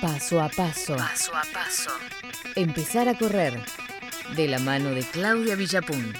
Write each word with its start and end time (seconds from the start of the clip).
Paso 0.00 0.40
a 0.40 0.48
paso. 0.48 0.96
Paso 0.96 1.36
a 1.36 1.42
paso. 1.52 1.90
Empezar 2.54 3.08
a 3.08 3.16
correr. 3.16 3.60
De 4.34 4.48
la 4.48 4.58
mano 4.58 4.90
de 4.90 5.02
Claudia 5.02 5.54
Villapun. 5.54 6.12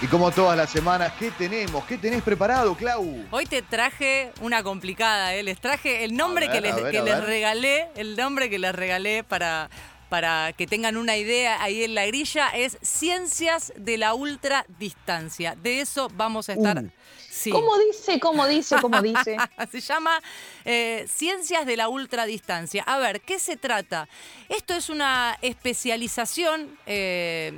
Y 0.00 0.06
como 0.06 0.30
todas 0.30 0.56
las 0.56 0.70
semanas, 0.70 1.12
¿qué 1.18 1.32
tenemos? 1.32 1.84
¿Qué 1.84 1.98
tenés 1.98 2.22
preparado, 2.22 2.76
Clau? 2.76 3.26
Hoy 3.32 3.46
te 3.46 3.62
traje 3.62 4.30
una 4.40 4.62
complicada, 4.62 5.34
¿eh? 5.34 5.42
Les 5.42 5.60
traje 5.60 6.04
el 6.04 6.16
nombre 6.16 6.46
ver, 6.46 6.54
que, 6.54 6.60
les, 6.60 6.72
a 6.72 6.76
ver, 6.76 6.92
que 6.92 7.02
les 7.02 7.24
regalé, 7.24 7.88
el 7.96 8.16
nombre 8.16 8.48
que 8.48 8.60
les 8.60 8.72
regalé 8.72 9.24
para, 9.24 9.68
para 10.08 10.52
que 10.52 10.66
tengan 10.66 10.96
una 10.96 11.16
idea 11.16 11.62
ahí 11.62 11.84
en 11.84 11.94
la 11.94 12.06
grilla, 12.06 12.48
es 12.48 12.78
Ciencias 12.82 13.72
de 13.76 13.98
la 13.98 14.14
Ultradistancia. 14.14 15.54
De 15.54 15.80
eso 15.80 16.08
vamos 16.14 16.48
a 16.48 16.54
estar... 16.54 16.78
Uh. 16.78 16.90
Sí. 17.30 17.50
¿Cómo 17.50 17.78
dice? 17.78 18.18
¿Cómo 18.18 18.48
dice? 18.48 18.76
¿Cómo 18.80 19.00
dice? 19.00 19.36
Se 19.70 19.80
llama 19.80 20.20
eh, 20.64 21.06
Ciencias 21.08 21.66
de 21.66 21.76
la 21.76 21.88
Ultradistancia. 21.88 22.82
A 22.82 22.98
ver, 22.98 23.20
¿qué 23.20 23.38
se 23.38 23.56
trata? 23.56 24.08
Esto 24.48 24.74
es 24.74 24.88
una 24.88 25.38
especialización 25.40 26.76
eh, 26.86 27.52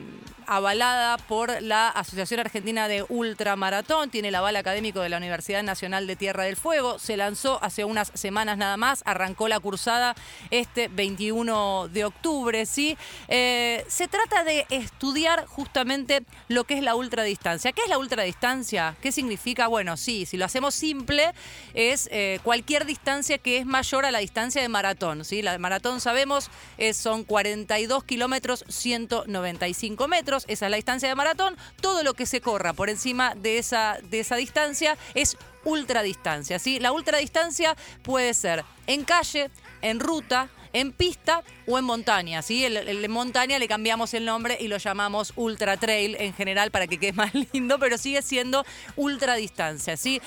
avalada 0.50 1.16
por 1.16 1.62
la 1.62 1.88
Asociación 1.88 2.40
Argentina 2.40 2.88
de 2.88 3.04
Ultramaratón, 3.08 4.10
tiene 4.10 4.28
el 4.28 4.34
aval 4.34 4.56
académico 4.56 4.98
de 4.98 5.08
la 5.08 5.16
Universidad 5.16 5.62
Nacional 5.62 6.08
de 6.08 6.16
Tierra 6.16 6.42
del 6.42 6.56
Fuego, 6.56 6.98
se 6.98 7.16
lanzó 7.16 7.62
hace 7.62 7.84
unas 7.84 8.10
semanas 8.14 8.58
nada 8.58 8.76
más, 8.76 9.04
arrancó 9.06 9.46
la 9.46 9.60
cursada 9.60 10.16
este 10.50 10.88
21 10.88 11.86
de 11.92 12.04
octubre, 12.04 12.66
¿sí? 12.66 12.98
Eh, 13.28 13.84
se 13.86 14.08
trata 14.08 14.42
de 14.42 14.66
estudiar 14.70 15.46
justamente 15.46 16.24
lo 16.48 16.64
que 16.64 16.74
es 16.74 16.82
la 16.82 16.96
ultradistancia. 16.96 17.70
¿Qué 17.70 17.82
es 17.82 17.88
la 17.88 17.98
ultradistancia? 17.98 18.96
¿Qué 19.00 19.12
significa? 19.12 19.68
Bueno, 19.68 19.96
sí, 19.96 20.26
si 20.26 20.36
lo 20.36 20.46
hacemos 20.46 20.74
simple, 20.74 21.32
es 21.74 22.08
eh, 22.10 22.40
cualquier 22.42 22.86
distancia 22.86 23.38
que 23.38 23.58
es 23.58 23.66
mayor 23.66 24.04
a 24.04 24.10
la 24.10 24.18
distancia 24.18 24.60
de 24.60 24.68
maratón. 24.68 25.24
¿sí? 25.24 25.42
La 25.42 25.56
maratón 25.58 26.00
sabemos 26.00 26.50
son 26.92 27.22
42 27.22 28.02
kilómetros 28.02 28.64
195 28.68 30.08
metros. 30.08 30.39
Esa 30.48 30.66
es 30.66 30.70
la 30.70 30.76
distancia 30.76 31.08
de 31.08 31.14
maratón. 31.14 31.56
Todo 31.80 32.02
lo 32.02 32.14
que 32.14 32.26
se 32.26 32.40
corra 32.40 32.72
por 32.72 32.90
encima 32.90 33.34
de 33.34 33.58
esa, 33.58 33.98
de 34.10 34.20
esa 34.20 34.36
distancia 34.36 34.96
es 35.14 35.36
ultradistancia. 35.64 36.58
¿sí? 36.58 36.78
La 36.80 36.92
ultradistancia 36.92 37.76
puede 38.02 38.34
ser 38.34 38.64
en 38.86 39.04
calle, 39.04 39.50
en 39.82 40.00
ruta, 40.00 40.48
en 40.72 40.92
pista 40.92 41.42
o 41.66 41.78
en 41.78 41.84
montaña. 41.84 42.42
¿sí? 42.42 42.64
En 42.64 43.10
montaña 43.10 43.58
le 43.58 43.68
cambiamos 43.68 44.14
el 44.14 44.24
nombre 44.24 44.56
y 44.60 44.68
lo 44.68 44.78
llamamos 44.78 45.32
ultra 45.36 45.76
trail 45.76 46.16
en 46.18 46.34
general 46.34 46.70
para 46.70 46.86
que 46.86 46.98
quede 46.98 47.12
más 47.14 47.32
lindo, 47.52 47.78
pero 47.78 47.98
sigue 47.98 48.22
siendo 48.22 48.64
ultradistancia. 48.96 49.96
¿sí? 49.96 50.20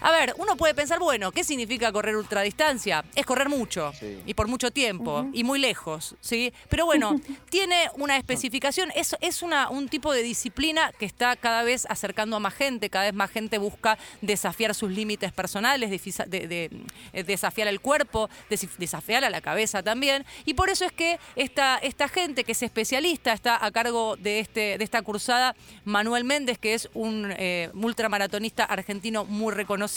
A 0.00 0.12
ver, 0.12 0.34
uno 0.38 0.56
puede 0.56 0.74
pensar, 0.74 1.00
bueno, 1.00 1.32
¿qué 1.32 1.42
significa 1.42 1.90
correr 1.92 2.16
ultradistancia? 2.16 3.04
Es 3.16 3.26
correr 3.26 3.48
mucho 3.48 3.92
Sí. 3.98 4.18
y 4.26 4.34
por 4.34 4.46
mucho 4.46 4.70
tiempo 4.70 5.26
y 5.32 5.42
muy 5.42 5.58
lejos, 5.58 6.14
¿sí? 6.20 6.52
Pero 6.68 6.86
bueno, 6.86 7.18
tiene 7.50 7.90
una 7.96 8.16
especificación, 8.16 8.92
es, 8.94 9.16
es 9.20 9.42
una, 9.42 9.68
un 9.70 9.88
tipo 9.88 10.12
de 10.12 10.22
disciplina 10.22 10.92
que 10.98 11.04
está 11.04 11.34
cada 11.34 11.64
vez 11.64 11.84
acercando 11.90 12.36
a 12.36 12.38
más 12.40 12.54
gente, 12.54 12.90
cada 12.90 13.06
vez 13.06 13.14
más 13.14 13.30
gente 13.30 13.58
busca 13.58 13.98
desafiar 14.20 14.74
sus 14.74 14.90
límites 14.92 15.32
personales, 15.32 15.90
difisa- 15.90 16.26
de- 16.26 16.46
de- 16.46 16.70
eh, 17.12 17.24
desafiar 17.24 17.66
el 17.66 17.80
cuerpo, 17.80 18.30
desafiar 18.78 19.24
a 19.24 19.30
la 19.30 19.40
cabeza 19.40 19.82
también, 19.82 20.24
y 20.44 20.54
por 20.54 20.70
eso 20.70 20.84
es 20.84 20.92
que 20.92 21.18
esta, 21.34 21.76
esta 21.78 22.06
gente 22.08 22.44
que 22.44 22.52
es 22.52 22.62
especialista 22.62 23.32
está 23.32 23.64
a 23.64 23.70
cargo 23.72 24.16
de, 24.16 24.38
este, 24.40 24.78
de 24.78 24.84
esta 24.84 25.02
cursada, 25.02 25.56
Manuel 25.84 26.22
Méndez, 26.24 26.58
que 26.58 26.74
es 26.74 26.88
un 26.94 27.32
eh, 27.36 27.70
ultramaratonista 27.74 28.62
argentino 28.64 29.24
muy 29.24 29.52
reconocido, 29.52 29.87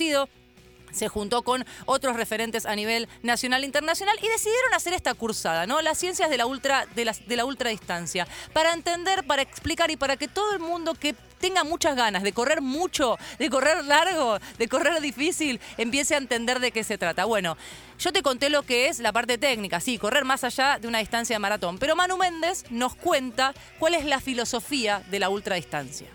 se 0.92 1.08
juntó 1.08 1.42
con 1.44 1.66
otros 1.86 2.16
referentes 2.16 2.66
a 2.66 2.76
nivel 2.76 3.08
nacional 3.24 3.64
e 3.64 3.66
internacional 3.66 4.18
y 4.22 4.28
decidieron 4.28 4.74
hacer 4.74 4.94
esta 4.94 5.14
cursada, 5.14 5.66
¿no? 5.66 5.82
Las 5.82 5.98
ciencias 5.98 6.30
de 6.30 6.38
la 6.38 6.46
ultra 6.46 6.86
de 6.96 7.06
la, 7.06 7.14
de 7.14 7.36
la 7.36 7.46
ultradistancia, 7.46 8.28
para 8.54 8.74
entender, 8.74 9.26
para 9.26 9.42
explicar 9.42 9.92
y 9.92 9.98
para 9.98 10.18
que 10.18 10.28
todo 10.28 10.54
el 10.54 10.60
mundo 10.60 10.94
que 10.94 11.16
tenga 11.40 11.64
muchas 11.64 11.96
ganas 11.96 12.22
de 12.22 12.34
correr 12.34 12.62
mucho, 12.62 13.18
de 13.40 13.50
correr 13.50 13.84
largo, 13.86 14.38
de 14.60 14.68
correr 14.68 15.02
difícil, 15.02 15.60
empiece 15.78 16.14
a 16.14 16.20
entender 16.20 16.60
de 16.60 16.72
qué 16.72 16.84
se 16.84 17.00
trata. 17.00 17.26
Bueno, 17.26 17.58
yo 17.98 18.14
te 18.14 18.22
conté 18.22 18.50
lo 18.50 18.62
que 18.64 18.88
es 18.88 19.00
la 19.00 19.12
parte 19.12 19.38
técnica, 19.40 19.80
sí, 19.80 19.98
correr 19.98 20.24
más 20.24 20.44
allá 20.44 20.78
de 20.80 20.88
una 20.88 21.00
distancia 21.00 21.36
de 21.36 21.40
maratón, 21.40 21.80
pero 21.80 21.96
Manu 21.96 22.18
Méndez 22.18 22.66
nos 22.70 22.96
cuenta 22.96 23.54
cuál 23.80 23.96
es 23.96 24.06
la 24.06 24.20
filosofía 24.20 25.04
de 25.10 25.20
la 25.20 25.30
ultradistancia. 25.30 26.08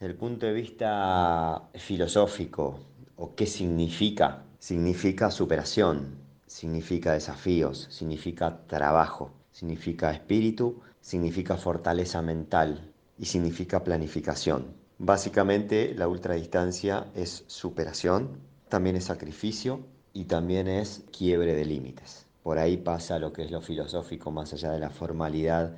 Desde 0.00 0.12
el 0.12 0.18
punto 0.18 0.46
de 0.46 0.52
vista 0.52 1.62
filosófico, 1.76 2.91
o 3.22 3.36
qué 3.36 3.46
significa, 3.46 4.42
significa 4.58 5.30
superación, 5.30 6.16
significa 6.44 7.12
desafíos, 7.12 7.86
significa 7.88 8.66
trabajo, 8.66 9.30
significa 9.52 10.10
espíritu, 10.10 10.80
significa 11.00 11.56
fortaleza 11.56 12.20
mental 12.20 12.90
y 13.16 13.26
significa 13.26 13.84
planificación. 13.84 14.74
Básicamente 14.98 15.94
la 15.94 16.08
ultradistancia 16.08 17.12
es 17.14 17.44
superación, 17.46 18.40
también 18.68 18.96
es 18.96 19.04
sacrificio 19.04 19.86
y 20.12 20.24
también 20.24 20.66
es 20.66 21.04
quiebre 21.16 21.54
de 21.54 21.64
límites. 21.64 22.26
Por 22.42 22.58
ahí 22.58 22.76
pasa 22.76 23.20
lo 23.20 23.32
que 23.32 23.44
es 23.44 23.52
lo 23.52 23.60
filosófico 23.60 24.32
más 24.32 24.52
allá 24.52 24.72
de 24.72 24.80
la 24.80 24.90
formalidad 24.90 25.76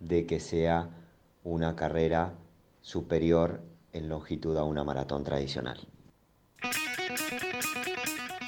de 0.00 0.26
que 0.26 0.40
sea 0.40 0.90
una 1.44 1.76
carrera 1.76 2.34
superior 2.80 3.60
en 3.92 4.08
longitud 4.08 4.56
a 4.56 4.64
una 4.64 4.82
maratón 4.82 5.22
tradicional. 5.22 5.78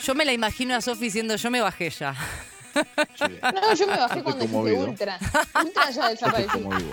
Yo 0.04 0.14
me 0.14 0.24
la 0.24 0.32
imagino 0.32 0.74
a 0.74 0.80
Sofi 0.80 1.04
diciendo, 1.04 1.36
yo 1.36 1.50
me 1.50 1.60
bajé 1.60 1.90
ya. 1.90 2.14
No, 2.74 3.74
yo 3.74 3.86
me 3.86 3.96
bajé 3.96 4.18
Estoy 4.18 4.22
cuando 4.22 4.44
dijiste 4.44 4.52
conmovido. 4.52 4.84
ultra. 4.84 5.18
Ultra 5.62 5.90
ya 5.90 6.46
conmovido. 6.48 6.90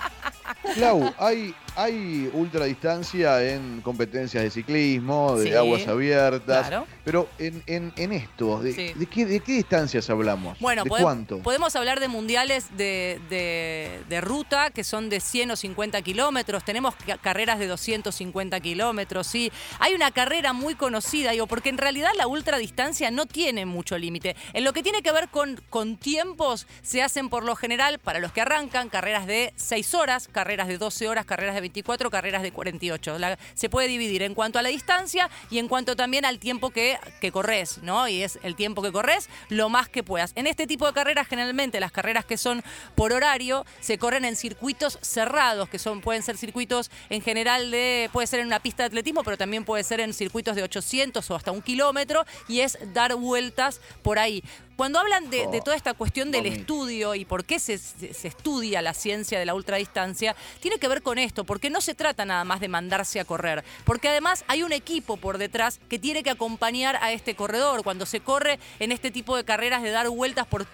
Clau, 0.74 1.14
hay, 1.18 1.54
hay 1.82 2.30
ultradistancia 2.32 3.42
en 3.52 3.80
competencias 3.80 4.42
de 4.44 4.50
ciclismo, 4.50 5.36
de 5.36 5.48
Sí, 5.48 5.54
aguas 5.54 5.86
abiertas. 5.88 6.68
claro. 6.68 6.86
Pero 7.04 7.28
en, 7.38 7.62
en, 7.66 7.92
en 7.96 8.12
esto, 8.12 8.60
¿de, 8.60 8.72
Sí. 8.72 8.92
de 8.94 9.06
qué, 9.06 9.24
¿de 9.26 9.40
qué 9.40 9.52
distancias 9.52 10.08
hablamos? 10.10 10.58
Bueno, 10.60 10.84
¿De 10.84 10.90
cuánto? 10.90 11.38
podemos 11.40 11.74
hablar 11.76 11.98
de 12.00 12.08
mundiales 12.08 12.66
de, 12.76 13.20
de- 13.30 14.00
de 14.08 14.20
ruta 14.20 14.70
que 14.70 14.84
son 14.84 15.08
de 15.08 15.20
100 15.20 15.52
o 15.52 15.56
50 15.56 16.02
kilómetros. 16.02 16.64
Tenemos 16.64 16.94
ca- 16.96 17.18
carreras 17.18 17.58
de 17.58 17.66
250 17.66 18.60
kilómetros, 18.60 19.26
sí. 19.26 19.50
Hay 19.78 19.94
una 19.94 20.10
carrera 20.10 20.52
muy 20.52 20.74
conocida, 20.74 21.32
digo, 21.32 21.46
porque 21.46 21.68
en 21.70 21.78
realidad 21.78 22.10
la 22.16 22.26
ultradistancia 22.26 23.10
no 23.10 23.26
tiene 23.26 23.66
mucho 23.66 23.98
límite. 23.98 24.36
En 24.52 24.64
lo 24.64 24.72
que 24.72 24.82
tiene 24.82 25.02
que 25.02 25.12
ver 25.12 25.28
con, 25.28 25.60
con 25.70 25.96
tiempos, 25.96 26.66
se 26.82 27.02
hacen 27.02 27.28
por 27.28 27.44
lo 27.44 27.56
general, 27.56 27.98
para 27.98 28.18
los 28.20 28.32
que 28.32 28.40
arrancan, 28.42 28.88
carreras 28.88 29.26
de 29.26 29.52
6 29.56 29.94
horas, 29.94 30.28
carreras 30.28 30.68
de 30.68 30.78
12 30.78 31.08
horas, 31.08 31.24
carreras 31.24 31.54
de 31.54 31.60
24, 31.70 32.10
carreras 32.10 32.42
de 32.42 32.50
48. 32.52 33.18
La- 33.18 33.38
se 33.54 33.68
puede 33.68 33.86
dividir 33.88 34.22
en 34.22 34.34
cuanto 34.34 34.58
a 34.58 34.62
la 34.62 34.68
distancia 34.70 35.30
y 35.50 35.58
en 35.58 35.68
cuanto 35.68 35.94
también 35.94 36.24
al 36.24 36.38
tiempo 36.38 36.70
que, 36.70 36.98
que 37.20 37.30
corres, 37.30 37.78
¿no? 37.82 38.08
Y 38.08 38.22
es 38.22 38.38
el 38.42 38.56
tiempo 38.56 38.82
que 38.82 38.90
corres 38.92 39.28
lo 39.48 39.68
más 39.68 39.88
que 39.88 40.02
puedas. 40.02 40.32
En 40.34 40.46
este 40.46 40.66
tipo 40.66 40.86
de 40.86 40.92
carreras, 40.92 41.28
generalmente 41.28 41.78
las 41.78 41.92
carreras 41.92 42.24
que 42.24 42.36
son 42.36 42.62
por 42.96 43.12
horario, 43.12 43.64
se 43.80 43.98
corren 43.98 44.24
en 44.24 44.34
circuitos 44.36 44.98
cerrados, 45.00 45.68
que 45.68 45.78
son, 45.78 46.00
pueden 46.00 46.22
ser 46.22 46.36
circuitos 46.36 46.90
en 47.08 47.22
general 47.22 47.70
de, 47.70 48.10
puede 48.12 48.26
ser 48.26 48.40
en 48.40 48.46
una 48.48 48.60
pista 48.60 48.82
de 48.82 48.88
atletismo, 48.88 49.22
pero 49.22 49.36
también 49.38 49.64
puede 49.64 49.84
ser 49.84 50.00
en 50.00 50.12
circuitos 50.12 50.56
de 50.56 50.62
800 50.64 51.30
o 51.30 51.34
hasta 51.36 51.52
un 51.52 51.62
kilómetro, 51.62 52.24
y 52.48 52.60
es 52.60 52.78
dar 52.92 53.14
vueltas 53.14 53.80
por 54.02 54.18
ahí. 54.18 54.42
Cuando 54.76 54.98
hablan 54.98 55.28
de, 55.28 55.46
de 55.48 55.60
toda 55.60 55.76
esta 55.76 55.92
cuestión 55.92 56.30
del 56.32 56.46
estudio 56.46 57.14
y 57.14 57.26
por 57.26 57.44
qué 57.44 57.58
se, 57.58 57.76
se- 57.76 58.14
se 58.14 58.28
estudia 58.28 58.80
la 58.80 58.94
ciencia 58.94 59.38
de 59.38 59.44
la 59.44 59.54
ultradistancia, 59.54 60.34
tiene 60.60 60.78
que 60.78 60.88
ver 60.88 61.02
con 61.02 61.18
esto, 61.18 61.44
porque 61.50 61.68
no 61.68 61.80
se 61.80 61.96
trata 61.96 62.24
nada 62.24 62.44
más 62.44 62.60
de 62.60 62.68
mandarse 62.68 63.18
a 63.18 63.24
correr, 63.24 63.64
porque 63.84 64.08
además 64.08 64.44
hay 64.46 64.62
un 64.62 64.70
equipo 64.70 65.16
por 65.16 65.36
detrás 65.36 65.80
que 65.88 65.98
tiene 65.98 66.22
que 66.22 66.30
acompañar 66.30 66.96
a 67.02 67.10
este 67.10 67.34
corredor. 67.34 67.82
Cuando 67.82 68.06
se 68.06 68.20
corre 68.20 68.60
en 68.78 68.92
este 68.92 69.10
tipo 69.10 69.36
de 69.36 69.42
carreras 69.42 69.82
de 69.82 69.90
dar 69.90 70.08
vueltas 70.10 70.46
por, 70.46 70.64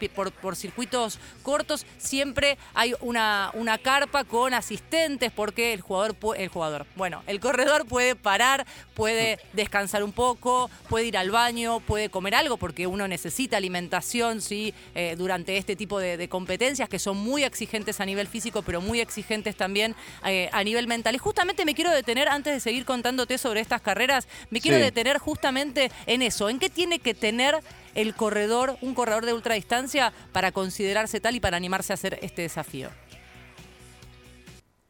circuitos 0.55 1.19
cortos, 1.43 1.87
siempre 1.97 2.59
hay 2.75 2.93
una, 3.01 3.53
una 3.55 3.79
carpa 3.79 4.25
con 4.25 4.53
asistentes, 4.53 5.33
porque 5.33 5.73
el 5.73 5.81
jugador, 5.81 6.15
el 6.37 6.49
jugador, 6.49 6.85
bueno, 6.95 7.23
el 7.27 7.41
corredor 7.41 7.87
puede 7.87 8.15
parar, 8.15 8.67
puede 8.93 9.39
descansar 9.55 10.05
un 10.05 10.13
poco, 10.13 10.69
puede 10.91 11.07
ir 11.07 11.17
al 11.17 11.31
baño, 11.31 11.81
puede 11.81 12.11
comer 12.11 12.35
algo, 12.35 12.59
porque 12.59 12.87
uno 12.87 13.09
necesita 13.09 13.57
alimentación, 13.57 14.43
¿sí? 14.43 14.75
Eh, 14.95 15.15
durante 15.17 15.57
este 15.57 15.75
tipo 15.75 15.99
de, 15.99 16.19
de 16.19 16.29
competencias 16.29 16.87
que 16.91 16.99
son 16.99 17.17
muy 17.17 17.45
exigentes 17.45 17.99
a 17.99 18.05
nivel 18.05 18.27
físico, 18.27 18.61
pero 18.61 18.83
muy 18.83 19.01
exigentes 19.01 19.57
también 19.57 19.97
eh, 20.27 20.51
a 20.53 20.66
nivel 20.67 20.87
mental. 20.87 21.15
Y 21.15 21.19
justamente 21.19 21.65
me 21.65 21.75
quiero 21.75 21.91
detener, 21.91 22.29
antes 22.29 22.53
de 22.53 22.61
seguir 22.61 22.85
contándote 22.85 23.39
sobre 23.39 23.61
estas 23.61 23.81
carreras, 23.81 24.29
me 24.51 24.61
quiero 24.61 24.77
Sí. 24.77 24.83
detener 24.83 25.17
justamente 25.17 25.91
en 26.05 26.21
eso, 26.21 26.51
en 26.51 26.59
qué 26.59 26.69
tiene 26.69 26.99
que 26.99 27.15
tener 27.15 27.55
el 27.95 28.15
corredor, 28.15 28.77
un 28.83 28.95
corredor 28.95 29.25
de 29.25 29.33
ultradistancia, 29.33 30.13
para 30.33 30.53
considerarse 30.53 31.21
tal 31.21 31.35
y 31.35 31.41
para 31.41 31.57
animarse 31.57 31.93
a 31.93 31.95
hacer 31.95 32.19
este 32.21 32.43
desafío. 32.43 32.91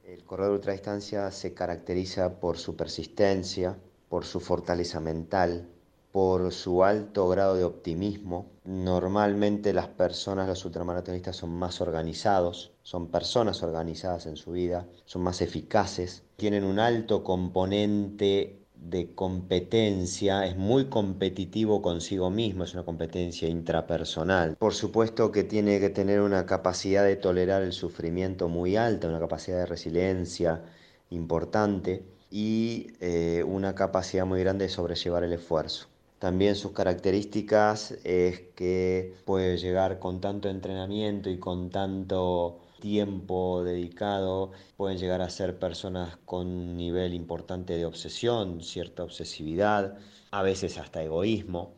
El 0.05 0.25
corredor 0.25 0.53
de 0.53 0.59
ultradistancia 0.59 1.31
se 1.31 1.55
caracteriza 1.55 2.41
por 2.41 2.59
su 2.59 2.75
persistencia, 2.75 3.73
por 3.75 3.87
por 4.09 4.25
su 4.25 4.39
fortaleza 4.39 5.01
mental, 5.01 5.69
por 6.17 6.51
su 6.51 6.83
alto 6.83 7.29
grado 7.29 7.57
de 7.57 7.65
optimismo. 7.65 8.47
Normalmente 8.65 9.75
las 9.75 9.89
personas, 9.89 10.49
los 10.49 10.65
ultramaratonistas 10.65 11.37
son 11.37 11.51
más 11.51 11.83
organizados, 11.83 12.73
son 12.83 13.09
personas 13.09 13.63
organizadas 13.63 14.25
en 14.25 14.39
su 14.39 14.53
vida, 14.53 14.89
son 15.05 15.21
más 15.21 15.43
eficaces, 15.43 16.23
tienen 16.37 16.65
un 16.65 16.79
alto 16.79 17.23
componente 17.23 18.63
de 18.77 19.15
competencia, 19.15 20.47
es 20.47 20.57
muy 20.57 20.87
competitivo 20.87 21.83
consigo 21.83 22.31
mismo, 22.31 22.65
es 22.65 22.73
una 22.73 22.87
competencia 22.87 23.47
intrapersonal. 23.47 24.57
Por 24.57 24.73
supuesto 24.73 25.31
que 25.31 25.45
tiene 25.45 25.81
que 25.81 25.91
tener 25.91 26.23
una 26.23 26.47
capacidad 26.47 27.05
de 27.05 27.17
tolerar 27.17 27.61
el 27.61 27.75
sufrimiento 27.75 28.49
muy 28.49 28.77
alta, 28.77 29.07
una 29.07 29.21
capacidad 29.21 29.59
de 29.59 29.67
resiliencia 29.67 30.65
importante 31.11 32.07
y 32.31 32.87
eh, 33.01 33.45
una 33.47 33.75
capacidad 33.75 34.25
muy 34.25 34.41
grande 34.41 34.65
de 34.65 34.71
sobrellevar 34.71 35.23
el 35.23 35.35
esfuerzo. 35.35 35.89
También 36.19 36.57
sus 36.57 36.73
características 36.73 37.93
es 38.05 38.41
que 38.55 39.15
puede 39.25 39.59
llegar 39.59 39.99
con 39.99 40.21
tanto 40.21 40.49
entrenamiento 40.49 41.29
y 41.31 41.39
con 41.39 41.71
tanto 41.71 42.61
tiempo 42.81 43.63
dedicado, 43.65 44.53
pueden 44.77 44.99
llegar 44.99 45.21
a 45.23 45.31
ser 45.31 45.59
personas 45.59 46.17
con 46.25 46.47
un 46.47 46.77
nivel 46.77 47.15
importante 47.15 47.77
de 47.77 47.87
obsesión, 47.87 48.63
cierta 48.63 49.05
obsesividad, 49.05 49.99
a 50.31 50.43
veces 50.43 50.79
hasta 50.79 51.03
egoísmo. 51.03 51.75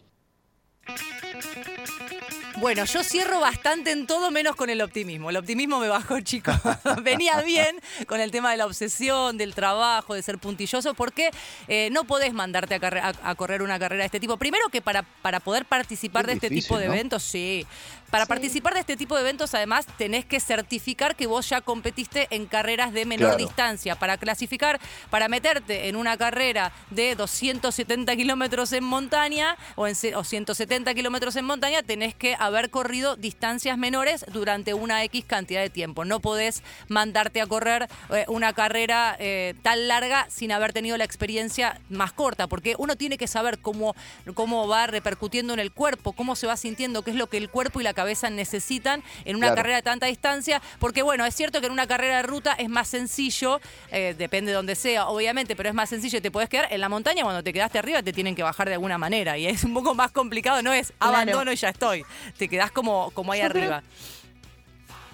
Bueno, 2.60 2.84
yo 2.86 3.04
cierro 3.04 3.38
bastante 3.40 3.92
en 3.92 4.06
todo 4.06 4.30
menos 4.30 4.56
con 4.56 4.68
el 4.68 4.80
optimismo. 4.82 5.30
El 5.30 5.36
optimismo 5.36 5.78
me 5.78 5.88
bajó, 5.88 6.20
chicos. 6.22 6.56
Venía 7.02 7.40
bien 7.42 7.80
con 8.06 8.20
el 8.20 8.30
tema 8.30 8.50
de 8.50 8.56
la 8.56 8.66
obsesión, 8.66 9.38
del 9.38 9.54
trabajo, 9.54 10.14
de 10.14 10.22
ser 10.22 10.38
puntilloso, 10.38 10.94
porque 10.94 11.30
eh, 11.68 11.88
no 11.92 12.04
podés 12.04 12.32
mandarte 12.34 12.74
a, 12.74 12.80
carre- 12.80 13.00
a- 13.00 13.14
a 13.30 13.34
correr 13.36 13.62
una 13.62 13.78
carrera 13.78 14.02
de 14.02 14.06
este 14.06 14.20
tipo. 14.20 14.36
Primero 14.38 14.68
que 14.70 14.82
para, 14.82 15.02
para 15.02 15.40
poder 15.40 15.66
participar 15.66 16.26
de 16.26 16.32
este 16.34 16.48
difícil, 16.48 16.68
tipo 16.68 16.78
de 16.78 16.86
¿no? 16.88 16.94
eventos, 16.94 17.22
sí. 17.22 17.66
Para 18.10 18.24
Sí. 18.24 18.28
participar 18.28 18.72
de 18.74 18.80
este 18.80 18.96
tipo 18.96 19.14
de 19.14 19.20
eventos, 19.20 19.54
además, 19.54 19.86
tenés 19.98 20.24
que 20.24 20.40
certificar 20.40 21.14
que 21.14 21.26
vos 21.26 21.46
ya 21.48 21.60
competiste 21.60 22.26
en 22.30 22.46
carreras 22.46 22.92
de 22.92 23.04
menor 23.04 23.34
Claro. 23.36 23.44
distancia. 23.44 23.96
Para 23.96 24.16
clasificar, 24.16 24.80
para 25.10 25.28
meterte 25.28 25.88
en 25.88 25.96
una 25.96 26.16
carrera 26.16 26.72
de 26.90 27.14
270 27.14 28.16
kilómetros 28.16 28.72
en 28.72 28.82
montaña 28.84 29.56
o, 29.76 29.86
en, 29.86 29.94
o 30.14 30.24
170 30.24 30.94
kilómetros 30.94 31.36
en 31.36 31.44
montaña, 31.44 31.82
tenés 31.82 32.14
que 32.14 32.34
haber 32.48 32.70
corrido 32.70 33.16
distancias 33.16 33.78
menores 33.78 34.24
durante 34.32 34.74
una 34.74 35.04
X 35.04 35.24
cantidad 35.26 35.60
de 35.60 35.70
tiempo. 35.70 36.04
No 36.04 36.20
podés 36.20 36.62
mandarte 36.88 37.40
a 37.40 37.46
correr 37.46 37.88
eh, 38.10 38.24
una 38.28 38.52
carrera 38.52 39.16
eh, 39.18 39.54
tan 39.62 39.88
larga 39.88 40.26
sin 40.28 40.52
haber 40.52 40.72
tenido 40.72 40.96
la 40.96 41.04
experiencia 41.04 41.80
más 41.88 42.12
corta, 42.12 42.46
porque 42.48 42.74
uno 42.78 42.96
tiene 42.96 43.16
que 43.18 43.26
saber 43.26 43.58
cómo, 43.58 43.94
cómo 44.34 44.66
va 44.68 44.86
repercutiendo 44.86 45.52
en 45.54 45.60
el 45.60 45.72
cuerpo, 45.72 46.12
cómo 46.12 46.34
se 46.36 46.46
va 46.46 46.56
sintiendo, 46.56 47.02
qué 47.02 47.10
es 47.12 47.16
lo 47.16 47.28
que 47.28 47.36
el 47.36 47.48
cuerpo 47.50 47.80
y 47.80 47.84
la 47.84 47.94
cabeza 47.94 48.30
necesitan 48.30 49.02
en 49.24 49.36
una 49.36 49.48
Claro. 49.48 49.56
carrera 49.56 49.76
de 49.76 49.82
tanta 49.82 50.06
distancia, 50.06 50.60
porque 50.78 51.02
bueno, 51.02 51.24
es 51.24 51.34
cierto 51.34 51.60
que 51.60 51.66
en 51.66 51.72
una 51.72 51.86
carrera 51.86 52.16
de 52.18 52.22
ruta 52.24 52.52
es 52.54 52.68
más 52.68 52.88
sencillo, 52.88 53.60
eh, 53.90 54.14
depende 54.18 54.50
de 54.50 54.56
donde 54.56 54.74
sea, 54.74 55.08
obviamente, 55.08 55.54
pero 55.56 55.68
es 55.68 55.74
más 55.74 55.88
sencillo 55.88 56.18
y 56.18 56.20
te 56.20 56.30
puedes 56.30 56.48
quedar 56.48 56.66
en 56.72 56.80
la 56.80 56.88
montaña 56.88 57.22
cuando 57.22 57.42
te 57.42 57.52
quedaste 57.52 57.78
arriba 57.78 58.02
te 58.02 58.12
tienen 58.12 58.34
que 58.34 58.42
bajar 58.42 58.68
de 58.68 58.74
alguna 58.74 58.98
manera 58.98 59.36
y 59.38 59.46
es 59.46 59.64
un 59.64 59.74
poco 59.74 59.94
más 59.94 60.10
complicado, 60.12 60.62
no 60.62 60.72
es 60.72 60.92
Claro. 60.98 61.14
abandono 61.16 61.52
y 61.52 61.56
ya 61.56 61.68
estoy, 61.70 62.04
te 62.38 62.48
quedás 62.48 62.70
como, 62.70 63.10
como 63.10 63.32
ahí 63.32 63.42
Yo 63.42 63.48
creo- 63.50 63.62
arriba. 63.62 63.82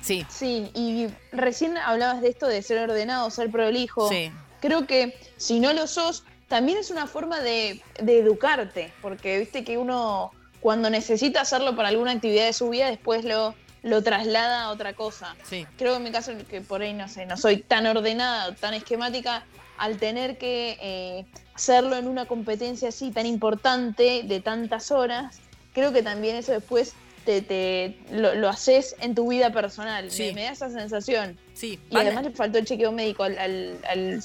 Sí, 0.02 0.26
Sí, 0.28 0.70
y 0.74 1.06
recién 1.32 1.78
hablabas 1.78 2.20
de 2.20 2.28
esto 2.28 2.46
de 2.46 2.60
ser 2.62 2.78
ordenado, 2.78 3.30
ser 3.30 3.50
prolijo. 3.50 4.08
sí. 4.08 4.30
Creo 4.60 4.86
que 4.86 5.14
si 5.36 5.60
no 5.60 5.74
lo 5.74 5.86
sos, 5.86 6.24
también 6.48 6.78
es 6.78 6.90
una 6.90 7.06
forma 7.06 7.40
de, 7.40 7.82
de 8.00 8.18
educarte, 8.20 8.92
porque 9.02 9.38
viste 9.38 9.62
que 9.62 9.76
uno 9.76 10.30
cuando 10.60 10.88
necesita 10.88 11.42
hacerlo 11.42 11.76
para 11.76 11.88
alguna 11.90 12.12
actividad 12.12 12.46
de 12.46 12.54
su 12.54 12.70
vida, 12.70 12.88
después 12.88 13.26
lo, 13.26 13.54
lo 13.82 14.02
traslada 14.02 14.62
a 14.62 14.70
otra 14.70 14.94
cosa. 14.94 15.36
Sí. 15.42 15.66
Creo 15.76 15.92
que 15.92 15.96
en 15.98 16.02
mi 16.04 16.12
caso, 16.12 16.32
que 16.48 16.62
por 16.62 16.80
ahí 16.80 16.94
no 16.94 17.08
sé, 17.08 17.26
no 17.26 17.36
soy 17.36 17.58
tan 17.58 17.86
ordenada, 17.86 18.54
tan 18.54 18.72
esquemática, 18.72 19.44
al 19.76 19.98
tener 19.98 20.38
que 20.38 20.78
eh, 20.80 21.26
hacerlo 21.54 21.96
en 21.96 22.08
una 22.08 22.24
competencia 22.24 22.88
así 22.88 23.10
tan 23.10 23.26
importante, 23.26 24.22
de 24.24 24.40
tantas 24.40 24.90
horas, 24.90 25.40
creo 25.74 25.92
que 25.92 26.02
también 26.02 26.36
eso 26.36 26.52
después 26.52 26.94
te, 27.24 27.42
te- 27.42 27.96
lo, 28.10 28.34
lo 28.34 28.48
haces 28.48 28.94
en 29.00 29.14
tu 29.14 29.28
vida 29.28 29.52
personal. 29.52 30.10
Sí. 30.10 30.28
Me, 30.28 30.34
me 30.34 30.42
da 30.44 30.52
esa 30.52 30.70
sensación. 30.70 31.38
Sí, 31.54 31.78
Y 31.90 31.96
además 31.96 32.24
le 32.24 32.30
faltó 32.30 32.58
el 32.58 32.64
chequeo 32.64 32.92
médico 32.92 33.22
al, 33.24 33.38
al, 33.38 33.78
al- 33.88 34.22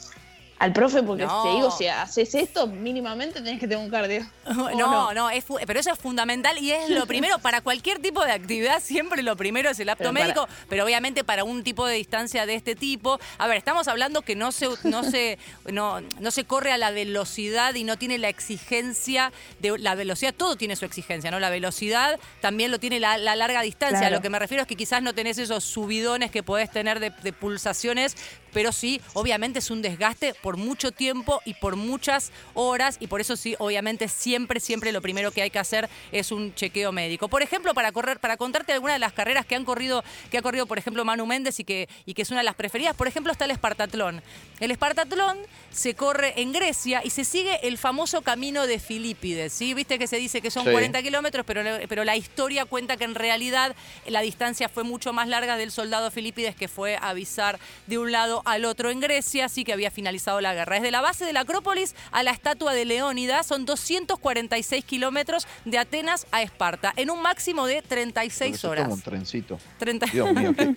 al 0.60 0.74
profe, 0.74 1.02
porque 1.04 1.26
No. 1.26 1.42
te 1.44 1.50
digo, 1.50 1.72
si 1.72 1.88
haces 1.88 2.36
esto, 2.36 2.68
mínimamente 2.68 3.36
tenés 3.42 3.60
que 3.60 3.68
tener 3.68 3.84
un 3.84 3.90
cardio. 3.90 4.26
¿O 4.46 4.70
No, 4.78 5.14
no, 5.14 5.30
es 5.30 5.46
pero 5.66 5.80
eso 5.80 5.92
es 5.92 5.98
fundamental 6.00 6.58
y 6.58 6.72
es 6.72 6.90
lo 6.90 7.06
primero 7.06 7.40
para 7.42 7.62
cualquier 7.62 8.00
tipo 8.00 8.24
de 8.26 8.34
actividad, 8.34 8.82
siempre 8.82 9.24
lo 9.24 9.36
primero 9.38 9.70
es 9.70 9.80
el 9.80 9.88
apto 9.90 10.04
Pero 10.04 10.14
para- 10.14 10.26
médico, 10.26 10.48
pero 10.68 10.84
obviamente 10.84 11.24
para 11.24 11.44
un 11.46 11.64
tipo 11.64 11.88
de 11.88 11.96
distancia 11.96 12.46
de 12.46 12.56
este 12.56 12.76
tipo. 12.76 13.20
A 13.38 13.48
ver, 13.48 13.58
estamos 13.58 13.88
hablando 13.88 14.22
que 14.22 14.36
no 14.36 14.52
se, 14.52 14.68
no 14.84 15.04
se, 15.04 15.40
no, 15.72 16.02
no 16.20 16.32
se 16.32 16.44
corre 16.44 16.72
a 16.74 16.78
la 16.78 16.92
velocidad 16.92 17.74
y 17.76 17.84
no 17.86 17.98
tiene 17.98 18.18
la 18.18 18.28
exigencia 18.30 19.32
de 19.60 19.78
la 19.80 19.96
velocidad, 19.96 20.34
todo 20.36 20.56
tiene 20.58 20.76
su 20.76 20.84
exigencia, 20.86 21.32
¿no? 21.32 21.40
La 21.40 21.50
velocidad 21.50 22.20
también 22.42 22.70
lo 22.72 22.80
tiene 22.80 23.00
la, 23.00 23.18
la 23.18 23.36
larga 23.36 23.62
distancia. 23.62 24.00
Claro. 24.00 24.18
Lo 24.18 24.22
que 24.22 24.30
me 24.30 24.40
refiero 24.40 24.64
es 24.64 24.68
que 24.68 24.76
quizás 24.76 25.02
no 25.02 25.14
tenés 25.14 25.38
esos 25.38 25.64
subidones 25.64 26.32
que 26.32 26.44
podés 26.44 26.70
tener 26.70 27.00
de, 27.00 27.12
de 27.12 27.32
pulsaciones, 27.34 28.18
pero 28.54 28.72
sí, 28.72 29.02
obviamente 29.14 29.60
es 29.60 29.72
un 29.72 29.82
desgaste 29.82 30.34
por 30.36 30.58
mucho 30.58 30.92
tiempo 30.92 31.42
y 31.46 31.54
por 31.56 31.76
muchas 31.76 32.32
horas, 32.54 32.98
y 33.00 33.08
por 33.08 33.22
eso 33.22 33.36
sí, 33.36 33.56
obviamente 33.60 34.08
siempre, 34.08 34.60
siempre 34.60 34.92
lo 34.92 35.02
primero 35.02 35.32
que 35.32 35.42
hay 35.42 35.50
que 35.50 35.60
hacer 35.60 35.90
es 36.12 36.32
un 36.32 36.54
chequeo 36.56 36.92
médico. 36.92 37.28
Por 37.28 37.42
ejemplo, 37.42 37.74
para 37.74 37.92
correr, 37.92 38.20
para 38.20 38.38
contarte 38.38 38.74
algunas 38.74 38.96
de 38.96 39.00
las 39.00 39.14
carreras 39.14 39.46
que 39.46 39.56
han 39.56 39.66
corrido, 39.66 40.04
que 40.32 40.38
ha 40.38 40.42
corrido, 40.42 40.66
por 40.66 40.78
ejemplo, 40.78 41.04
Manu 41.06 41.26
Méndez 41.26 41.60
y 41.60 41.64
que, 41.64 41.90
y 42.06 42.14
que 42.14 42.22
es 42.22 42.30
una 42.32 42.40
de 42.40 42.46
las 42.46 42.56
preferidas, 42.56 42.96
por 42.96 43.08
ejemplo, 43.08 43.32
está 43.32 43.46
el 43.46 43.52
Espartatlón. 43.52 44.22
El 44.60 44.72
Espartatlón 44.72 45.38
se 45.72 45.96
corre 45.96 46.34
en 46.42 46.52
Grecia 46.52 47.02
y 47.04 47.10
se 47.10 47.24
sigue 47.24 47.68
el 47.68 47.78
famoso 47.78 48.22
camino 48.22 48.68
de 48.68 48.80
Filipides, 48.80 49.54
¿sí? 49.54 49.74
Viste 49.74 49.98
que 50.00 50.08
se 50.08 50.18
dice 50.18 50.42
que 50.42 50.52
son 50.52 50.66
Sí. 50.66 50.72
40 50.72 51.02
kilómetros, 51.02 51.46
pero, 51.46 51.62
pero 51.88 52.04
la 52.04 52.16
historia 52.18 52.66
cuenta 52.66 52.98
que 52.98 53.06
en 53.06 53.16
realidad 53.16 53.76
la 54.08 54.22
distancia 54.22 54.68
fue 54.70 54.84
mucho 54.84 55.14
más 55.14 55.28
larga 55.28 55.58
del 55.58 55.72
soldado 55.72 56.12
Filipides 56.12 56.56
que 56.56 56.68
fue 56.68 56.96
a 56.98 57.10
avisar 57.10 57.60
de 57.88 57.98
un 57.98 58.12
lado 58.12 58.39
al 58.46 58.66
otro 58.66 58.90
en 58.92 59.00
Grecia, 59.00 59.46
así 59.46 59.64
que 59.64 59.74
había 59.74 59.92
finalizado 59.92 60.42
la 60.42 60.54
guerra. 60.54 60.76
Desde 60.76 60.92
la 60.92 61.02
base 61.02 61.26
de 61.26 61.34
la 61.34 61.42
Acrópolis 61.42 61.96
a 62.12 62.24
la 62.24 62.32
estatua 62.32 62.74
de 62.74 62.86
Leónidas 62.86 63.46
son 63.48 63.66
246 63.66 64.84
kilómetros 64.86 65.48
de 65.66 65.78
Atenas 65.78 66.28
a 66.32 66.42
Esparta, 66.42 66.94
en 66.96 67.10
un 67.10 67.22
máximo 67.22 67.66
de 67.68 67.82
36 67.82 68.60
Se 68.60 68.68
horas. 68.68 68.84
toma 68.86 68.96
un 68.96 69.02
trencito. 69.02 69.60
30 69.78 70.06
Dios 70.08 70.34
mío, 70.34 70.54
qué- 70.56 70.76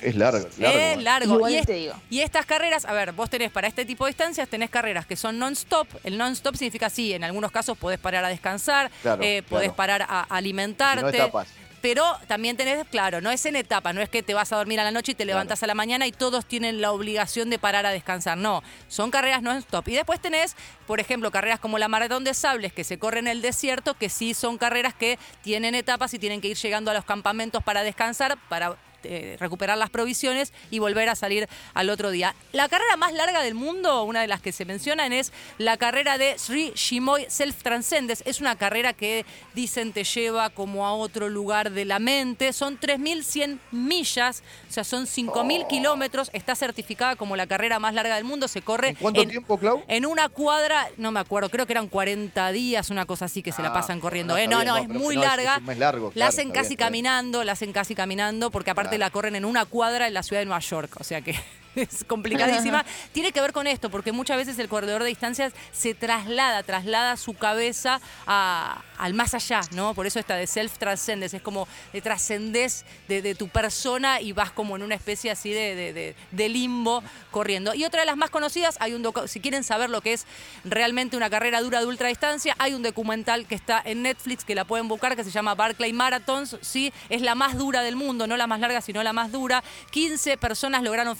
es 0.02 0.16
largo. 0.16 0.48
largo 0.58 0.78
es 0.78 0.98
¿eh? 0.98 1.02
largo. 1.02 1.48
Y, 1.48 1.56
es- 1.56 1.66
te 1.66 1.72
digo. 1.74 1.94
y 2.10 2.20
estas 2.20 2.46
carreras, 2.46 2.84
a 2.84 2.92
ver, 2.92 3.12
vos 3.12 3.30
tenés 3.30 3.50
para 3.50 3.68
este 3.68 3.84
tipo 3.84 4.04
de 4.04 4.10
distancias, 4.10 4.48
tenés 4.48 4.70
carreras 4.70 5.06
que 5.06 5.16
son 5.16 5.38
non-stop. 5.38 5.86
El 6.04 6.18
non-stop 6.18 6.54
significa 6.56 6.90
sí, 6.90 7.12
en 7.12 7.24
algunos 7.24 7.50
casos 7.52 7.76
podés 7.78 7.98
parar 7.98 8.24
a 8.24 8.28
descansar, 8.28 8.90
Claro, 9.02 9.22
eh, 9.22 9.42
podés 9.48 9.64
claro. 9.68 9.76
parar 9.76 10.06
a 10.08 10.22
alimentarte. 10.22 11.00
Si 11.12 11.18
no 11.18 11.24
etapas. 11.24 11.48
Pero 11.86 12.18
también 12.26 12.56
tenés, 12.56 12.84
claro, 12.88 13.20
no 13.20 13.30
es 13.30 13.46
en 13.46 13.54
etapas, 13.54 13.94
no 13.94 14.00
es 14.00 14.08
que 14.08 14.20
te 14.20 14.34
vas 14.34 14.52
a 14.52 14.56
dormir 14.56 14.80
a 14.80 14.82
la 14.82 14.90
noche 14.90 15.12
y 15.12 15.14
te 15.14 15.22
Claro. 15.22 15.36
levantas 15.36 15.62
a 15.62 15.68
la 15.68 15.74
mañana 15.76 16.04
y 16.08 16.10
todos 16.10 16.44
tienen 16.44 16.80
la 16.80 16.90
obligación 16.90 17.48
de 17.48 17.60
parar 17.60 17.86
a 17.86 17.90
descansar. 17.90 18.36
No, 18.36 18.64
son 18.88 19.12
carreras 19.12 19.40
non-stop. 19.40 19.86
Y 19.86 19.94
después 19.94 20.18
tenés, 20.18 20.56
por 20.88 20.98
ejemplo, 20.98 21.30
carreras 21.30 21.60
como 21.60 21.78
la 21.78 21.86
Maratón 21.86 22.24
de 22.24 22.34
Sables 22.34 22.72
que 22.72 22.82
se 22.82 22.98
corre 22.98 23.20
en 23.20 23.28
el 23.28 23.40
desierto, 23.40 23.94
que 23.94 24.08
sí 24.08 24.34
son 24.34 24.58
carreras 24.58 24.94
que 24.94 25.16
tienen 25.42 25.76
etapas 25.76 26.12
y 26.12 26.18
tienen 26.18 26.40
que 26.40 26.48
ir 26.48 26.56
llegando 26.56 26.90
a 26.90 26.94
los 26.94 27.04
campamentos 27.04 27.62
para 27.62 27.84
descansar, 27.84 28.36
para 28.48 28.74
eh, 29.04 29.36
recuperar 29.38 29.78
las 29.78 29.90
provisiones 29.90 30.52
y 30.70 30.78
volver 30.78 31.08
a 31.08 31.14
salir 31.14 31.48
al 31.74 31.90
otro 31.90 32.10
día. 32.10 32.34
La 32.52 32.68
carrera 32.68 32.96
más 32.96 33.12
larga 33.12 33.42
del 33.42 33.54
mundo, 33.54 34.02
una 34.04 34.20
de 34.20 34.26
las 34.28 34.40
que 34.40 34.52
se 34.52 34.64
mencionan, 34.64 35.12
es 35.12 35.32
la 35.58 35.76
carrera 35.76 36.18
de 36.18 36.38
Sri 36.38 36.72
Shimoy 36.74 37.26
Self 37.28 37.62
Transcendence. 37.62 38.22
Es 38.28 38.40
una 38.40 38.56
carrera 38.56 38.92
que 38.92 39.24
dicen 39.54 39.92
te 39.92 40.04
lleva 40.04 40.50
como 40.50 40.86
a 40.86 40.94
otro 40.94 41.28
lugar 41.28 41.70
de 41.70 41.84
la 41.84 41.98
mente. 41.98 42.52
Son 42.52 42.78
3.100 42.78 43.58
millas, 43.70 44.42
o 44.68 44.72
sea, 44.72 44.84
son 44.84 45.06
5.000 45.06 45.66
kilómetros. 45.68 46.30
Está 46.32 46.54
certificada 46.54 47.16
como 47.16 47.36
la 47.36 47.46
carrera 47.46 47.78
más 47.78 47.94
larga 47.94 48.16
del 48.16 48.24
mundo. 48.24 48.48
Se 48.48 48.62
corre 48.62 48.88
¿En 48.90 48.94
cuánto 48.96 49.24
tiempo, 49.26 49.58
Clau? 49.58 49.82
en 49.88 50.06
una 50.06 50.28
cuadra, 50.28 50.88
no 50.96 51.12
me 51.12 51.20
acuerdo, 51.20 51.48
creo 51.50 51.66
que 51.66 51.72
eran 51.72 51.88
40 51.88 52.50
días, 52.52 52.90
una 52.90 53.06
cosa 53.06 53.26
así 53.26 53.42
que 53.42 53.52
se 53.52 53.62
la 53.62 53.68
Ah, 53.68 53.72
pasan 53.74 54.00
corriendo. 54.00 54.34
no, 54.34 54.38
¿eh? 54.38 54.46
No, 54.48 54.64
no, 54.64 54.76
no, 54.76 54.76
es 54.78 54.88
muy 54.88 55.14
es- 55.16 55.20
larga. 55.20 55.60
es 55.68 55.78
largo, 55.78 56.06
la 56.08 56.12
claro, 56.12 56.28
hacen 56.30 56.48
casi 56.50 56.52
bien, 56.68 56.72
está 56.72 56.90
bien. 56.90 57.04
caminando, 57.04 57.44
la 57.44 57.52
hacen 57.52 57.72
casi 57.72 57.94
caminando, 57.94 58.50
porque 58.50 58.70
aparte. 58.70 58.95
La 58.98 59.10
corren 59.10 59.36
en 59.36 59.44
una 59.44 59.64
cuadra 59.66 60.06
en 60.06 60.14
la 60.14 60.22
ciudad 60.22 60.40
de 60.40 60.46
Nueva 60.46 60.60
York. 60.60 60.96
O 60.98 61.04
sea 61.04 61.20
que 61.20 61.34
es 61.76 62.04
complicadísima, 62.04 62.84
tiene 63.12 63.32
que 63.32 63.40
ver 63.40 63.52
con 63.52 63.66
esto, 63.66 63.90
porque 63.90 64.12
muchas 64.12 64.36
veces 64.36 64.58
el 64.58 64.68
corredor 64.68 65.02
de 65.02 65.08
distancias 65.08 65.52
se 65.72 65.94
traslada, 65.94 66.62
traslada 66.62 67.16
su 67.16 67.34
cabeza 67.34 68.00
al 68.26 69.14
más 69.14 69.34
allá, 69.34 69.60
¿no? 69.72 69.94
Por 69.94 70.06
eso 70.06 70.18
está 70.18 70.36
de 70.36 70.46
self-transcendence, 70.46 71.36
es 71.36 71.42
como 71.42 71.68
de 71.92 72.00
trascendés 72.00 72.84
de, 73.08 73.34
tu 73.34 73.48
persona 73.48 74.20
y 74.20 74.32
vas 74.32 74.50
como 74.50 74.76
en 74.76 74.82
una 74.82 74.94
especie 74.94 75.30
así 75.30 75.50
de, 75.50 76.14
de, 76.30 76.48
limbo 76.48 77.02
corriendo. 77.30 77.74
Y 77.74 77.84
otra 77.84 78.00
de 78.00 78.06
las 78.06 78.16
más 78.16 78.30
conocidas, 78.30 78.76
hay 78.80 78.94
un 78.94 79.06
si 79.26 79.40
quieren 79.40 79.64
saber 79.64 79.90
lo 79.90 80.00
que 80.00 80.12
es 80.12 80.26
realmente 80.64 81.16
una 81.16 81.28
carrera 81.28 81.60
dura 81.60 81.80
de 81.80 81.86
ultradistancia, 81.86 82.54
hay 82.58 82.72
un 82.72 82.82
documental 82.82 83.46
que 83.46 83.54
está 83.54 83.82
en 83.84 84.02
Netflix 84.02 84.44
que 84.44 84.54
la 84.54 84.64
pueden 84.64 84.88
buscar 84.88 85.16
que 85.16 85.24
se 85.24 85.30
llama 85.30 85.54
Barclay 85.54 85.92
Marathons, 85.92 86.56
sí, 86.60 86.92
es 87.08 87.20
la 87.20 87.34
más 87.34 87.58
dura 87.58 87.82
del 87.82 87.96
mundo, 87.96 88.26
no 88.26 88.36
la 88.36 88.46
más 88.46 88.60
larga, 88.60 88.80
sino 88.80 89.02
la 89.02 89.12
más 89.12 89.32
dura. 89.32 89.62
15 89.90 90.36
personas 90.38 90.82
lograron 90.82 91.16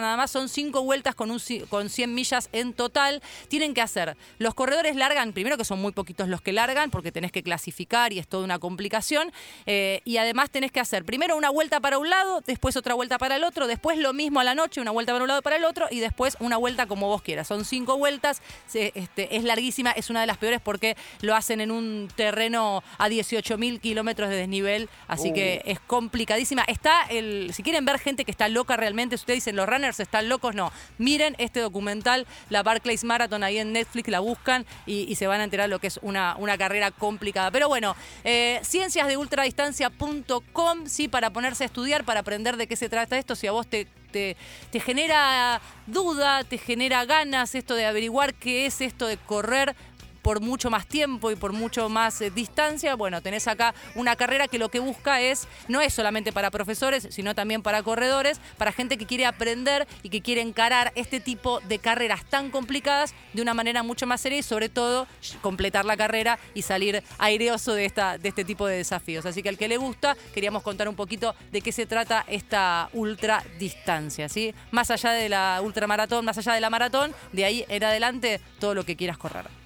nada 0.00 0.16
más, 0.16 0.30
son 0.30 0.48
5 0.48 0.82
vueltas 0.82 1.14
con, 1.14 1.30
un, 1.30 1.40
con 1.68 1.88
100 1.88 2.14
millas 2.14 2.48
en 2.52 2.72
total. 2.72 3.22
Tienen 3.48 3.74
que 3.74 3.80
hacer, 3.80 4.16
los 4.38 4.54
corredores 4.54 4.96
largan, 4.96 5.32
primero 5.32 5.56
que 5.56 5.64
son 5.64 5.80
muy 5.80 5.92
poquitos 5.92 6.28
los 6.28 6.40
que 6.40 6.52
largan, 6.52 6.90
porque 6.90 7.12
tenés 7.12 7.32
que 7.32 7.42
clasificar 7.42 8.12
y 8.12 8.18
es 8.18 8.28
toda 8.28 8.44
una 8.44 8.58
complicación, 8.58 9.32
eh, 9.66 10.00
y 10.04 10.16
además 10.16 10.50
tenés 10.50 10.72
que 10.72 10.80
hacer 10.80 11.04
primero 11.04 11.36
una 11.36 11.50
vuelta 11.50 11.80
para 11.80 11.98
un 11.98 12.08
lado, 12.10 12.42
después 12.46 12.76
otra 12.76 12.94
vuelta 12.94 13.18
para 13.18 13.36
el 13.36 13.44
otro, 13.44 13.66
después 13.66 13.98
lo 13.98 14.12
mismo 14.12 14.40
a 14.40 14.44
la 14.44 14.54
noche, 14.54 14.80
una 14.80 14.90
vuelta 14.90 15.12
para 15.12 15.24
un 15.24 15.28
lado 15.28 15.42
para 15.42 15.56
el 15.56 15.64
otro, 15.64 15.86
y 15.90 16.00
después 16.00 16.36
una 16.40 16.56
vuelta 16.56 16.86
como 16.86 17.08
vos 17.08 17.22
quieras. 17.22 17.48
Son 17.48 17.64
5 17.64 17.98
vueltas, 17.98 18.42
este, 18.72 19.36
es 19.36 19.44
larguísima, 19.44 19.90
es 19.92 20.10
una 20.10 20.20
de 20.20 20.26
las 20.26 20.38
peores 20.38 20.60
porque 20.60 20.96
lo 21.20 21.34
hacen 21.34 21.60
en 21.60 21.70
un 21.70 22.08
terreno 22.14 22.82
a 22.98 23.08
18 23.08 23.58
mil 23.58 23.80
kilómetros 23.80 24.30
de 24.30 24.36
desnivel, 24.36 24.88
así 25.08 25.32
que 25.32 25.62
es 25.64 25.80
complicadísima. 25.80 26.62
Está 26.66 27.02
el, 27.10 27.50
si 27.52 27.62
quieren 27.62 27.84
ver 27.84 27.98
gente 27.98 28.24
que 28.24 28.30
está 28.30 28.48
loca 28.48 28.76
realmente, 28.76 29.14
ustedes 29.14 29.38
dicen 29.38 29.56
los 29.56 29.68
runners 29.68 29.81
están 29.84 30.28
locos, 30.28 30.54
no. 30.54 30.70
Miren 30.98 31.34
este 31.38 31.60
documental, 31.60 32.26
la 32.50 32.62
Barclays 32.62 33.04
Marathon 33.04 33.42
ahí 33.42 33.56
en 33.58 33.72
Netflix, 33.72 34.08
la 34.08 34.20
buscan 34.20 34.66
y, 34.86 35.16
se 35.16 35.26
van 35.26 35.40
a 35.40 35.44
enterar 35.44 35.68
lo 35.68 35.78
que 35.78 35.88
es 35.88 36.00
una, 36.02 36.36
una 36.36 36.58
carrera 36.58 36.90
complicada. 36.90 37.50
Pero 37.50 37.68
bueno, 37.68 37.94
eh, 38.24 38.60
cienciasdeultradistancia.com, 38.64 40.86
sí, 40.86 41.08
para 41.08 41.30
ponerse 41.30 41.64
a 41.64 41.66
estudiar, 41.66 42.04
para 42.04 42.20
aprender 42.20 42.56
de 42.56 42.66
qué 42.66 42.76
se 42.76 42.88
trata 42.88 43.18
esto, 43.18 43.36
si 43.36 43.46
a 43.46 43.52
vos 43.52 43.66
te 43.66 43.86
te, 44.12 44.36
te, 44.70 44.78
genera 44.78 45.62
duda, 45.86 46.44
te 46.44 46.58
genera 46.58 47.06
ganas 47.06 47.54
esto 47.54 47.74
de 47.74 47.86
averiguar 47.86 48.34
qué 48.34 48.66
es 48.66 48.82
esto 48.82 49.06
de 49.06 49.16
correr 49.16 49.74
por 50.22 50.40
mucho 50.40 50.70
más 50.70 50.86
tiempo 50.86 51.30
y 51.30 51.36
por 51.36 51.52
mucho 51.52 51.88
más 51.88 52.20
eh, 52.20 52.30
distancia, 52.30 52.94
bueno, 52.94 53.20
tenés 53.20 53.48
acá 53.48 53.74
una 53.94 54.16
carrera 54.16 54.48
que 54.48 54.58
lo 54.58 54.70
que 54.70 54.78
busca 54.78 55.20
es, 55.20 55.48
no 55.68 55.80
es 55.80 55.92
solamente 55.92 56.32
para 56.32 56.50
profesores, 56.50 57.08
sino 57.10 57.34
también 57.34 57.62
para 57.62 57.82
corredores, 57.82 58.40
para 58.56 58.72
gente 58.72 58.96
que 58.96 59.06
quiere 59.06 59.26
aprender 59.26 59.86
y 60.02 60.08
que 60.08 60.22
quiere 60.22 60.40
encarar 60.40 60.92
este 60.94 61.20
tipo 61.20 61.60
de 61.60 61.78
carreras 61.78 62.24
tan 62.24 62.50
complicadas 62.50 63.14
de 63.32 63.42
una 63.42 63.54
manera 63.54 63.82
mucho 63.82 64.06
más 64.06 64.20
seria 64.20 64.38
y 64.38 64.42
sobre 64.42 64.68
todo 64.68 65.06
completar 65.40 65.84
la 65.84 65.96
carrera 65.96 66.38
y 66.54 66.62
salir 66.62 67.02
aireoso 67.18 67.74
de, 67.74 67.84
esta, 67.84 68.18
de 68.18 68.28
este 68.28 68.44
tipo 68.44 68.66
de 68.66 68.76
desafíos. 68.76 69.26
Así 69.26 69.42
que 69.42 69.48
al 69.48 69.58
que 69.58 69.68
le 69.68 69.76
gusta, 69.76 70.16
queríamos 70.34 70.62
contar 70.62 70.88
un 70.88 70.94
poquito 70.94 71.34
de 71.50 71.60
qué 71.60 71.72
se 71.72 71.86
trata 71.86 72.24
esta 72.28 72.88
ultra 72.92 73.44
distancia, 73.58 74.28
¿sí? 74.28 74.54
Más 74.70 74.90
allá 74.90 75.12
de 75.12 75.28
la 75.28 75.60
ultramaratón, 75.62 76.24
más 76.24 76.38
allá 76.38 76.54
de 76.54 76.60
la 76.60 76.70
maratón, 76.70 77.14
de 77.32 77.44
ahí 77.44 77.64
en 77.68 77.84
adelante 77.84 78.40
todo 78.58 78.74
lo 78.74 78.84
que 78.84 78.96
quieras 78.96 79.18
correr. 79.18 79.61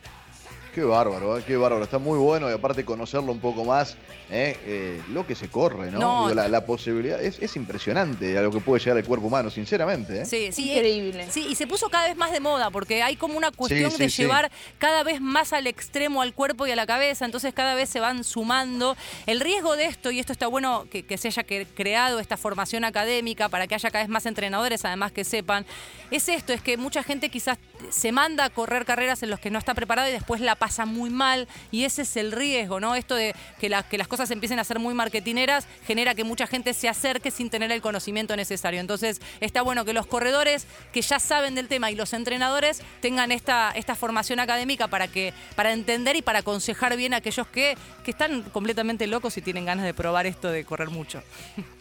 Qué 0.76 0.84
bárbaro, 0.84 1.38
¿eh? 1.38 1.42
qué 1.46 1.56
bárbaro. 1.56 1.84
Está 1.84 1.98
muy 1.98 2.18
bueno 2.18 2.50
y 2.50 2.52
aparte 2.52 2.84
conocerlo 2.84 3.32
un 3.32 3.40
poco 3.40 3.64
más, 3.64 3.96
¿eh? 4.30 4.58
Eh, 4.66 5.02
lo 5.08 5.26
que 5.26 5.34
se 5.34 5.48
corre, 5.48 5.90
¿no? 5.90 6.28
la, 6.34 6.66
posibilidad 6.66 7.18
es, 7.18 7.56
impresionante 7.56 8.36
a 8.36 8.42
lo 8.42 8.50
que 8.50 8.60
puede 8.60 8.80
llegar 8.80 8.98
el 8.98 9.04
cuerpo 9.06 9.28
humano, 9.28 9.48
sinceramente. 9.48 10.26
Sí, 10.26 10.52
sí. 10.52 10.72
Increíble. 10.72 11.28
sí, 11.30 11.46
y 11.48 11.54
se 11.54 11.66
puso 11.66 11.88
cada 11.88 12.08
vez 12.08 12.16
más 12.18 12.30
de 12.30 12.40
moda 12.40 12.70
porque 12.70 13.02
hay 13.02 13.16
como 13.16 13.38
una 13.38 13.52
cuestión 13.52 13.96
de 13.96 14.08
llevar 14.10 14.50
cada 14.76 15.02
vez 15.02 15.18
más 15.18 15.54
al 15.54 15.66
extremo 15.66 16.20
al 16.20 16.34
cuerpo 16.34 16.66
y 16.66 16.72
a 16.72 16.76
la 16.76 16.84
cabeza, 16.84 17.24
entonces 17.24 17.54
cada 17.54 17.74
vez 17.74 17.88
se 17.88 17.98
van 17.98 18.22
sumando. 18.22 18.98
El 19.24 19.40
riesgo 19.40 19.76
de 19.76 19.86
esto, 19.86 20.10
y 20.10 20.18
esto 20.18 20.34
está 20.34 20.46
bueno 20.46 20.84
que, 20.90 21.06
que 21.06 21.16
se 21.16 21.28
haya 21.28 21.46
creado 21.74 22.20
esta 22.20 22.36
formación 22.36 22.84
académica 22.84 23.48
para 23.48 23.66
que 23.66 23.76
haya 23.76 23.90
cada 23.90 24.04
vez 24.04 24.10
más 24.10 24.26
entrenadores, 24.26 24.84
además 24.84 25.10
que 25.10 25.24
sepan, 25.24 25.64
es 26.10 26.28
esto, 26.28 26.52
es 26.52 26.60
que 26.60 26.76
mucha 26.76 27.02
gente 27.02 27.30
quizás 27.30 27.56
se 27.90 28.12
manda 28.12 28.44
a 28.44 28.50
correr 28.50 28.84
carreras 28.84 29.22
en 29.22 29.30
los 29.30 29.40
que 29.40 29.50
no 29.50 29.58
está 29.58 29.74
preparado 29.74 30.08
y 30.08 30.12
después 30.12 30.40
la 30.40 30.56
pasa 30.56 30.86
muy 30.86 31.10
mal 31.10 31.48
y 31.70 31.84
ese 31.84 32.02
es 32.02 32.16
el 32.16 32.32
riesgo, 32.32 32.80
¿no? 32.80 32.94
Esto 32.94 33.14
de 33.14 33.34
que, 33.58 33.74
que 33.90 33.98
las 33.98 34.08
cosas 34.08 34.30
empiecen 34.30 34.58
a 34.58 34.64
ser 34.64 34.78
muy 34.78 34.94
marketineras 34.94 35.66
genera 35.86 36.14
que 36.14 36.24
mucha 36.24 36.46
gente 36.46 36.74
se 36.74 36.88
acerque 36.88 37.30
sin 37.30 37.50
tener 37.50 37.70
el 37.72 37.80
conocimiento 37.80 38.36
necesario. 38.36 38.80
Entonces 38.80 39.20
está 39.40 39.62
bueno 39.62 39.84
que 39.84 39.92
los 39.92 40.06
corredores 40.06 40.66
que 40.92 41.02
ya 41.02 41.18
saben 41.18 41.54
del 41.54 41.68
tema 41.68 41.90
y 41.90 41.94
los 41.94 42.12
entrenadores 42.12 42.82
tengan 43.00 43.32
esta, 43.32 43.72
esta 43.72 43.94
formación 43.94 44.40
académica 44.40 44.88
para, 44.88 45.08
que, 45.08 45.32
para 45.54 45.72
entender 45.72 46.16
y 46.16 46.22
para 46.22 46.40
aconsejar 46.40 46.96
bien 46.96 47.14
a 47.14 47.18
aquellos 47.18 47.46
que, 47.48 47.76
que 48.04 48.10
están 48.10 48.42
completamente 48.42 49.06
locos 49.06 49.36
y 49.36 49.42
tienen 49.42 49.64
ganas 49.64 49.84
de 49.84 49.94
probar 49.94 50.26
esto 50.26 50.50
de 50.50 50.64
correr 50.64 50.90
mucho. 50.90 51.22